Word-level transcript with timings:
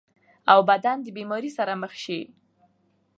او 0.51 0.59
بدن 0.69 0.97
د 1.01 1.07
بيمارۍ 1.17 1.49
سره 1.57 1.73
مخ 1.81 1.93
شي- 2.03 2.19